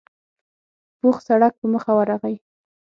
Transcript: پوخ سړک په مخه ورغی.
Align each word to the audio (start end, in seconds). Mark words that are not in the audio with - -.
پوخ 0.99 1.17
سړک 1.27 1.53
په 1.59 1.65
مخه 1.73 1.91
ورغی. 1.95 2.35